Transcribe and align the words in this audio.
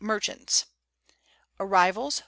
merchants: 0.03 0.65
Arrivals. 1.59 2.19